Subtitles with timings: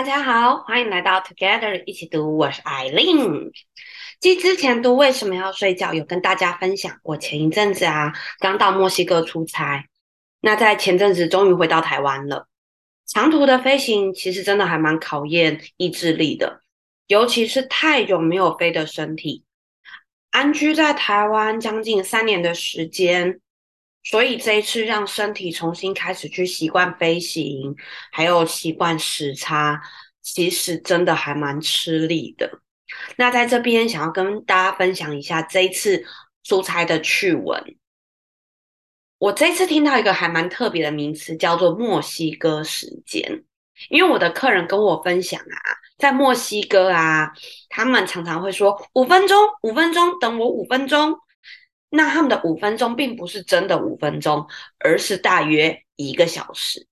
[0.00, 3.50] 大家好，欢迎来到 Together 一起读，我是 Eileen。
[4.18, 9.84] 继之前读为什么要睡觉，有跟大家分享，我前一阵子啊刚到墨西哥出差，
[10.40, 12.48] 那在前阵子终于回到台湾了。
[13.06, 16.62] 长途的飞行其实真的还蛮考验意志力的，
[17.06, 19.44] 尤其是太久没有飞的身体。
[20.30, 23.38] 安居在台湾将近三年的时间。
[24.02, 27.74] 所以这一次让身体重新开始去习惯飞行，
[28.10, 29.80] 还有习惯时差，
[30.22, 32.60] 其实真的还蛮吃力的。
[33.16, 36.04] 那在这边想要跟大家分享一下这一次
[36.42, 37.76] 出差的趣闻。
[39.18, 43.44] 我这次听到一个还蛮特别的名词，叫做墨西哥时间。
[43.90, 45.56] 因为我的客人跟我分享啊，
[45.98, 47.30] 在墨西哥啊，
[47.68, 51.14] 他们常常会说五分钟，五分钟，等我五分钟。
[51.90, 54.46] 那他们的五分钟并不是真的五分钟，
[54.78, 56.86] 而是大约一个小时。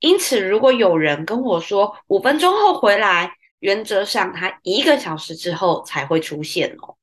[0.00, 6.96] 因此，如果有人跟我说五分钟后回来，原则上他一个小时之后才会出现哦。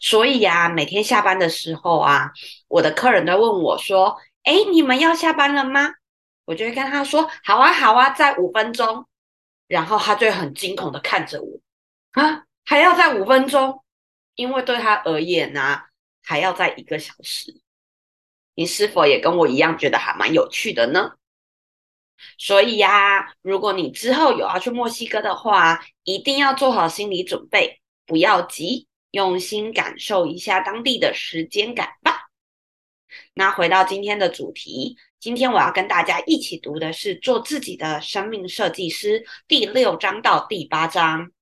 [0.00, 2.32] 所以呀，每天下班的时候啊，
[2.68, 5.92] 我的客人都问我说：“哎，你们要下班了吗？”
[6.46, 9.06] 我就会跟他说：“好啊，好啊，再五分钟。”
[9.68, 11.60] 然后他就会很惊恐的看着我
[12.20, 13.84] ：“啊，还要再五分钟？”
[14.34, 15.90] 因为对他而言啊。
[16.22, 17.60] 还要再一个小时，
[18.54, 21.12] 你是否也跟我一样觉得还蛮有趣的呢？
[22.38, 32.28] 所以呀，如果你之后有要去墨西哥的话，一定要做好心理准备，不要急，用心感受一下当地的时间感吧。
[33.34, 41.32] 那回到今天的主题，今天我要跟大家一起读的是《做自己的生命设计师》第六章到第八章。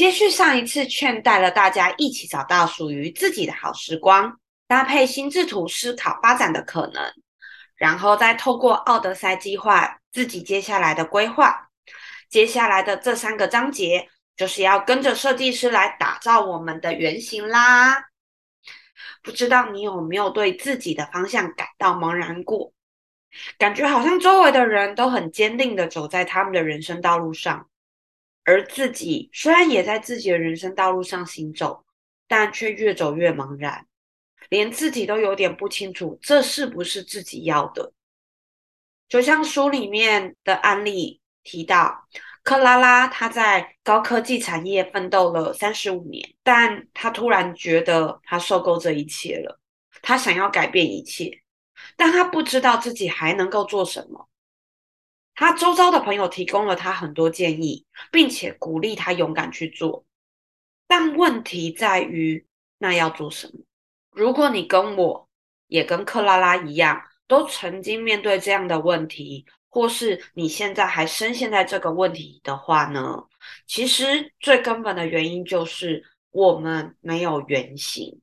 [0.00, 7.12] 接续上一次劝带了大家一起找到属于自己的好时光，搭配心智图思考发展的可能，
[7.76, 11.68] 然后再透过奥德赛计划自己接下来的规划。
[12.30, 18.04] 接下来的这三个章节就是要跟着设计师来打造我们的原型啦。
[19.22, 22.72] 不知道你有没有对自己的方向感到茫然过？
[23.58, 27.66] 感觉好像周围的人都很坚定的走在他们的人生道路上。
[28.44, 31.84] 而自己虽然也在自己的人生道路上行走，
[32.26, 33.86] 但却越走越茫然，
[34.48, 37.92] 连自己都有点不清楚这是不是自己要的。
[39.08, 42.06] 就像书里面的案例提到，
[42.42, 49.60] 克拉拉她在高科技产业奋斗了三十五年，但她突然觉得她受够这一切了，
[50.00, 51.42] 她想要改变一切，
[51.96, 54.28] 但她不知道自己还能够做什么。
[55.40, 60.04] 他周遭的朋友提供了他很多建议，并且鼓励他勇敢去做。
[60.86, 62.46] 但问题在于，
[62.76, 63.64] 那要做什么？
[64.10, 65.26] 如果你跟我
[65.66, 73.24] 也跟克拉拉一样，都曾经面对这样的问题，或是你现在还深陷在这个问题的话呢？
[73.66, 78.20] 其实最根本的原因就是我们没有原型。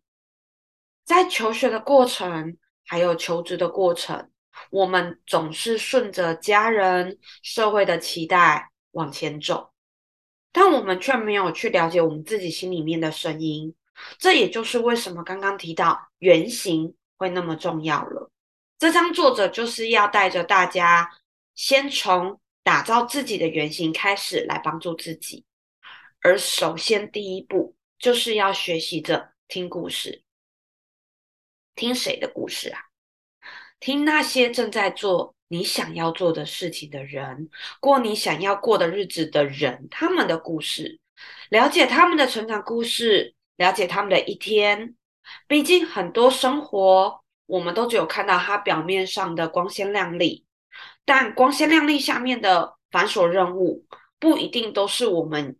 [1.04, 4.30] 在求学的过程，还有求职的过程。
[4.70, 9.72] 我们总是顺着家人、社会的期待往前走，
[10.52, 13.76] 但我们却没有去了解我们自己心里面的声音。
[14.18, 18.32] 这也就是为什么刚刚提到原型会那么重要了。
[18.78, 21.10] 这张作者就是要带着大家，
[21.56, 25.46] 先从打造自己的原型开始来帮助自己。
[26.22, 30.24] 而首先第一步就是要学习着听故事。
[31.74, 32.87] 听谁的故事啊？
[33.80, 37.50] 听那些正在做你想要做的事情的人，
[37.80, 41.00] 过你想要过的日子的人，他们的故事，
[41.50, 44.96] 了解他们的成长故事，了解他们的一天。
[45.48, 50.46] 毕竟很多生活，我们都只有看到它表面上的光鲜亮丽，
[51.06, 53.86] 但光鲜亮丽下面的繁琐任务，
[54.20, 55.56] 不一定都是我们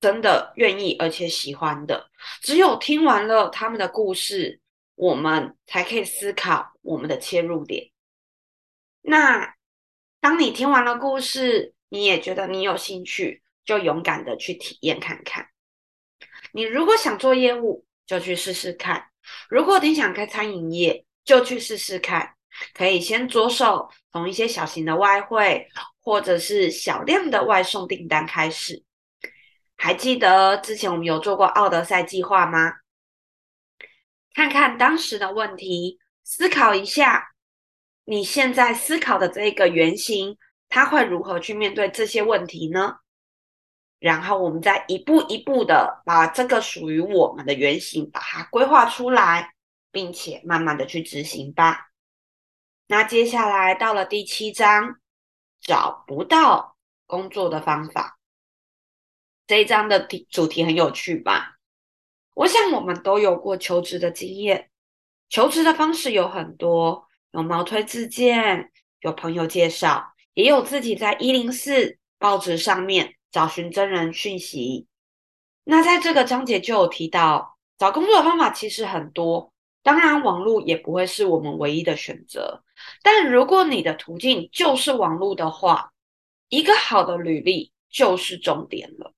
[0.00, 2.10] 真的愿意而且喜欢的。
[2.40, 4.60] 只有听完了他们的故事。
[5.00, 7.90] 我们才可以思考我们的切入点。
[9.00, 9.54] 那
[10.20, 15.48] 当你听完了故事，你也觉得你有兴趣，就勇敢的去体验看看。
[16.52, 19.00] 你如果想做业务，就去试试看；
[19.48, 22.34] 如果你想开餐饮业，就去试试看。
[22.74, 25.64] 可以先着手从一些小型的外烩，
[26.02, 28.82] 或者是小量的外送订单开始。
[29.78, 32.79] 还记得之前我们有做过奥德赛计划吗？
[34.40, 37.32] 看看当时的问题，思考一下
[38.04, 40.38] 你现在思考的这个原型，
[40.70, 42.96] 它会如何去面对这些问题呢？
[43.98, 49.52] 然后我们再一步一步的把这个属于我们的原型把它规划出来，
[49.92, 51.90] 并且慢慢的去执行吧。
[52.86, 54.96] 那接下来到了第七章，
[55.60, 58.18] 找不到工作的方法。
[59.46, 61.59] 这一章的题主题很有趣吧？
[62.40, 64.70] 我想我们都有过求职的经验，
[65.28, 68.70] 求职的方式有很多，有毛推自荐，
[69.00, 74.86] 有朋友介绍，也有自己在一零四报纸上面找寻真人讯息。
[75.64, 79.52] 那在这个章节就有提到，找工作的方法其实很多，
[79.82, 82.64] 当然网络也不会是我们唯一的选择。
[83.02, 85.92] 但如果你的途径就是网络的话，
[86.48, 89.12] 一个好的履历就是重点了。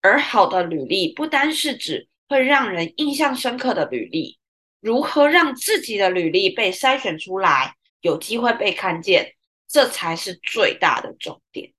[0.00, 4.38] 而好的履历不单是指会让人印象深刻的履历，
[4.80, 9.34] 如何让自己的履历被筛选出来，有机会被看见，
[9.68, 11.72] 这才是最大的重点。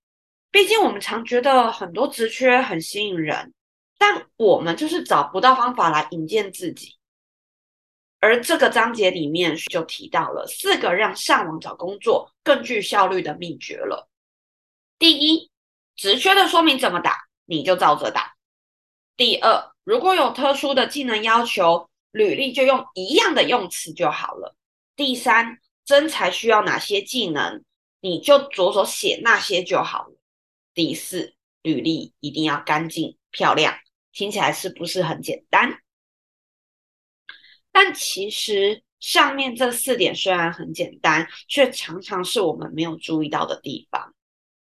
[0.52, 3.54] 毕竟我们常觉得很多职缺很吸引人，
[3.98, 6.96] 但我们就是找不到方法来引荐自己。
[8.20, 14.10] 而这个章节里面就提到了四个让上网找工作更具效率的秘诀了。
[14.98, 15.52] 第一，
[15.96, 17.28] 职缺的说明怎么打？
[17.46, 18.34] 你就照着打。
[19.16, 24.54] 第二，如果有特殊的技能要求，履历就用一样的用词就好了。
[24.98, 27.64] 第三，征才需要哪些技能，
[28.02, 30.18] 你就着手写那些就好了。
[30.74, 33.80] 第四，履历一定要干净漂亮，
[34.12, 35.80] 听起来是不是很简单？
[37.72, 44.14] 但其实上面这四点虽然很简单，却常常是我们没有注意到的地方。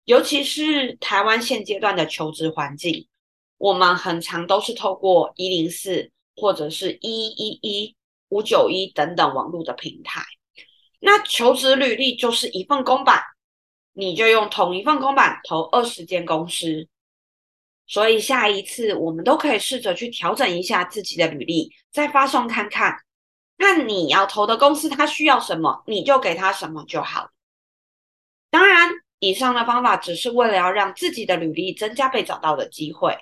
[0.05, 3.07] 尤其是台湾现阶段的求职环境，
[3.63, 7.95] 我们很常都是透过一零四或者是一一一
[8.27, 10.21] 五九一等等网络的平台。
[10.99, 13.21] 那求职履历就是一份公版，
[13.93, 16.89] 你就用同一份公版投二十间公司。
[17.87, 22.97] 所以下一次我们都可以试着去调整一下自己的履历，再发送看看，
[23.57, 27.29] 看你要投的公司它需要什么，你就给他什么就好。
[28.49, 28.89] 当然。
[29.19, 33.17] 以上的方法只是为了要让自己的履历增加被找到的机会，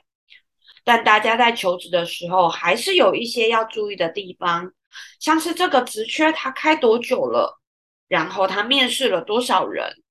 [0.83, 4.72] 但大家在求职的时候还是有一些要注意的地方，
[5.19, 7.60] 像是这个职缺它开多久了，
[8.07, 10.04] 然后他面试了多少人。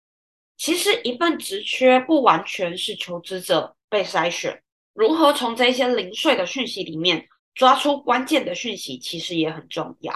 [0.56, 4.62] 其实一份职缺不完全是求职者被筛选，
[4.92, 10.14] 如何从这些零碎的讯息里面抓出关键的讯息，其实也很重要。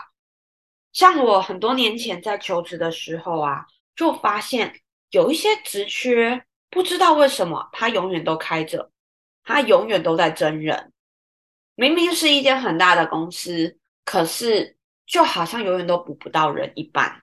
[0.92, 3.66] 像我很多年前在求职的时候啊，
[3.96, 4.80] 就发现。
[5.10, 8.90] 有一些职缺，不知道为什么它永远都开着，
[9.44, 10.92] 它永远都在征人。
[11.76, 14.76] 明明是一间很大的公司，可是
[15.06, 17.22] 就好像永远都补不到人一般。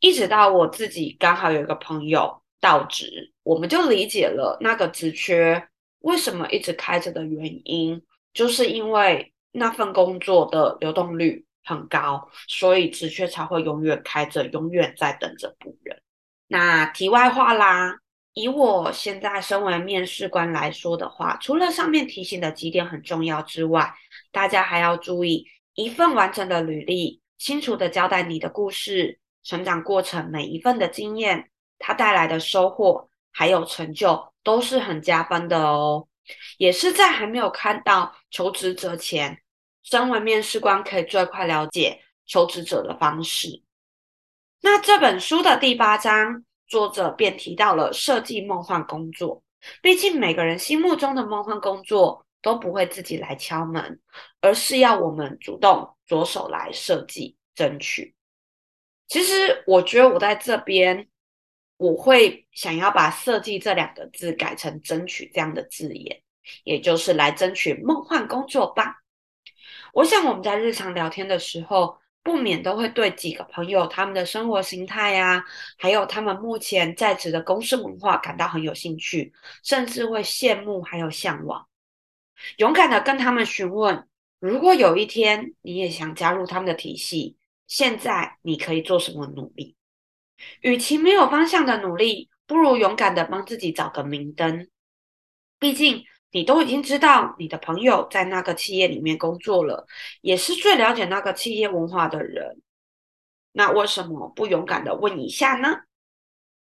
[0.00, 5.68] 一直到我自己刚好有一个朋友到职，我们就理解了那个职缺
[6.00, 8.02] 为什么一直开着的原因，
[8.32, 16.00] 就是因为那份工作的流动率很高，所以职缺才会永远开着，永远在等着补人。
[16.46, 17.98] 那题外话啦，
[18.34, 23.92] 以我现在身为面试官来说的话，除了上面提醒的几点很重要之外，
[24.30, 36.06] 大家还要注意一份完整的履历，清楚的交代你的故事、成长过程、每一份的经验，它带来的收获还有成就都是很加分的哦。
[36.58, 39.42] 也是在还没有看到求职者前，
[39.82, 43.62] 身为面试官可以最快了解求职者的方式。
[44.60, 49.42] 那这本书的第八章，作者便提到了设计梦幻工作。
[49.82, 54.00] 毕竟每个人心目中的梦幻工作都不会自己来敲门，
[54.40, 58.14] 而是要我们主动着手来设计、争取。
[59.06, 61.08] 其实我觉得我在这边，
[61.76, 66.22] 我会想要把“设计”这两个字改成“争取”这样的字眼，
[66.64, 69.02] 也就是来争取梦幻工作吧。
[69.92, 75.44] 我想我们在日常聊天的时候，不免都会对几个朋友他们的生活形态呀，
[75.78, 79.32] 还有他们目前在职的公司文化感到很有兴趣，
[79.64, 81.66] 甚至会羡慕还有向往。
[82.58, 84.06] 勇敢的跟他们询问，
[84.38, 87.36] 如果有一天你也想加入他们的体系，
[87.66, 89.76] 现在你可以做什么努力？
[90.60, 94.68] 与其没有方向的努力，不如勇敢的帮自己找个明灯。
[95.58, 96.04] 毕竟。
[96.32, 99.86] 你都已经知道你的朋友在那个企业里面工作了，
[100.20, 102.62] 也是最了解那个企业文化的人，
[103.50, 105.80] 那为什么不勇敢的问一下呢？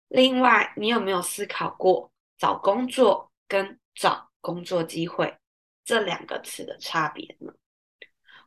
[0.08, 5.34] 另外，你有没有思考过找工作跟找工作机会
[5.82, 7.50] 这两个词的差别呢？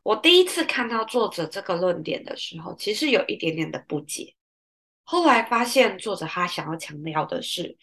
[0.04, 4.36] 我第一次看到作者这个论点的时候，其实有一点点的不解，
[5.02, 7.76] 后来发现作者他想要强调的是。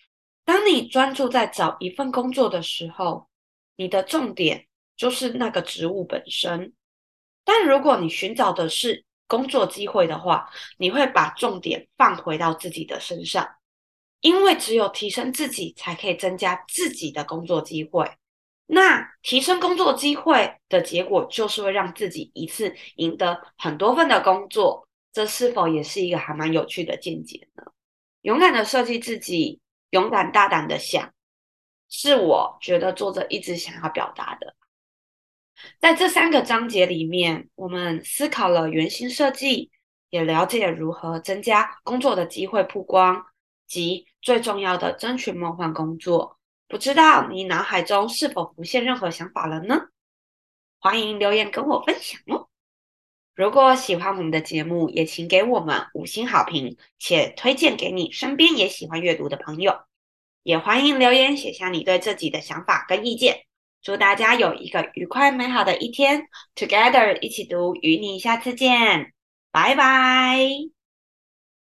[0.46, 3.28] 当你专注在找一份工作的时候，
[3.76, 6.74] 你的重点就是那个职务本身。
[7.44, 13.56] 但如果你寻找的是工作机会的话，你会把重点放回到自己的身上。
[14.22, 18.10] 因为只有提升自己，才可以增加自己的工作机会。
[18.66, 24.88] 那提升工作机会的结果，就是会让自己一次赢得很多份的工作。
[25.14, 27.64] 这是否也是一个还蛮有趣的见解呢？
[28.22, 29.60] 勇敢的设计自己，
[29.96, 31.14] 勇敢大胆的想，
[31.88, 34.54] 是我觉得作者一直想要表达的。
[35.80, 39.72] 在这三个章节里面，我们思考了原型设计，
[40.10, 43.26] 也了解如何增加工作的机会曝光，
[43.68, 46.38] 及最重要的争取梦幻工作。
[46.68, 49.80] 不知道你脑海中是否浮现任何想法了呢？
[50.78, 52.45] 欢迎留言跟我分享哦。
[53.36, 59.78] 如果喜欢我们的节目，也请给我们五星好评，且推荐给你身边也喜欢阅读的朋友。
[60.44, 63.42] 也欢迎留言写下你对自己的想法跟意见。
[63.82, 69.14] 祝大家有一个愉快美好的一天，Together 一起读，与你下次见，
[69.52, 70.75] 拜拜。